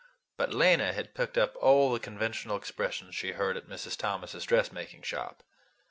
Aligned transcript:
But 0.35 0.51
Lena 0.51 0.93
had 0.93 1.13
picked 1.13 1.37
up 1.37 1.55
all 1.57 1.91
the 1.93 1.99
conventional 1.99 2.57
expressions 2.57 3.13
she 3.13 3.33
heard 3.33 3.55
at 3.55 3.67
Mrs. 3.69 3.95
Thomas's 3.95 4.45
dressmaking 4.45 5.03
shop. 5.03 5.43